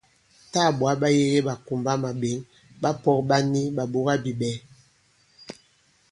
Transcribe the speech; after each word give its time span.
Tâ 0.51 0.61
ɓwǎ 0.79 0.91
ɓa 1.01 1.07
yege 1.17 1.39
ɓàkùmbamàɓěŋ, 1.47 2.37
ɓapɔ̄k 2.81 3.19
ɓa 3.29 3.37
ni 3.51 3.61
ɓàɓogabìɓɛ̌. 3.75 4.55